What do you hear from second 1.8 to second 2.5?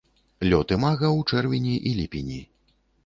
і ліпені.